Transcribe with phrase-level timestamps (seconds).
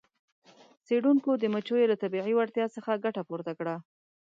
[0.85, 3.75] څیړونکو د مچیو له طبیعي وړتیا څخه ګټه پورته کړه.